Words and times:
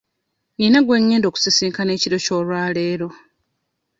Nina 0.57 0.79
gwe 0.85 0.97
ngenda 1.03 1.27
okusisinkana 1.27 1.91
ekiro 1.97 2.17
ky'olwaleero. 2.25 3.07